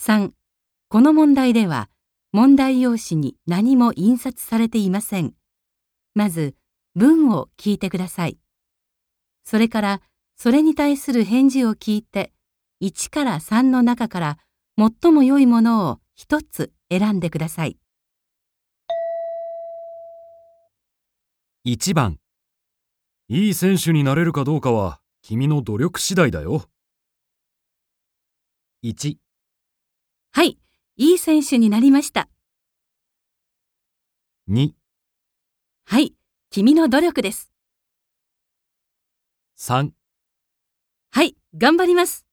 [0.00, 0.32] 3.
[0.88, 1.90] この問題では
[2.32, 5.34] 問題用紙に何も印刷されていません。
[6.14, 6.54] まず
[6.94, 8.38] 文を聞いてください。
[9.44, 10.00] それから
[10.36, 12.32] それに対する返事を聞いて
[12.80, 14.38] 1から3の中から
[14.78, 17.76] 最も良いものを一つ選んでください。
[21.66, 22.18] 1番、
[23.28, 26.64] いい選手になれるかどうかは君の努力次第だよ。
[28.82, 29.18] 1、
[31.02, 32.28] いい選手になりました。
[34.50, 34.72] 2、
[35.86, 36.14] はい、
[36.50, 37.50] 君の努力です。
[39.56, 39.92] 3
[41.10, 42.26] はい、頑張ります。